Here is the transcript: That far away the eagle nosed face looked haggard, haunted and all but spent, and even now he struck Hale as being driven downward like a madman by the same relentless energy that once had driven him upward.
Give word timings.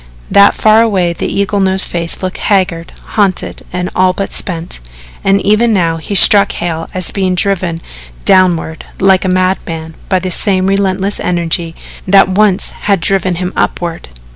That 0.31 0.55
far 0.55 0.81
away 0.81 1.13
the 1.13 1.31
eagle 1.31 1.59
nosed 1.59 1.87
face 1.87 2.23
looked 2.23 2.39
haggard, 2.39 2.91
haunted 3.13 3.61
and 3.71 3.87
all 3.95 4.13
but 4.13 4.33
spent, 4.33 4.79
and 5.23 5.39
even 5.43 5.73
now 5.73 5.97
he 5.97 6.15
struck 6.15 6.53
Hale 6.53 6.89
as 6.91 7.11
being 7.11 7.35
driven 7.35 7.79
downward 8.25 8.83
like 8.99 9.23
a 9.25 9.29
madman 9.29 9.93
by 10.09 10.17
the 10.17 10.31
same 10.31 10.65
relentless 10.65 11.19
energy 11.19 11.75
that 12.07 12.29
once 12.29 12.71
had 12.71 12.99
driven 12.99 13.35
him 13.35 13.53
upward. 13.55 14.09